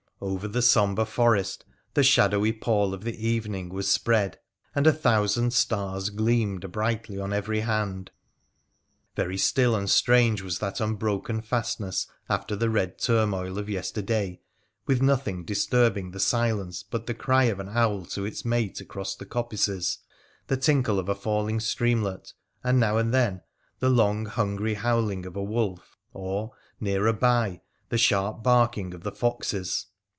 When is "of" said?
2.93-3.03, 13.57-13.67, 17.45-17.59, 20.99-21.09, 25.25-25.35, 28.93-29.01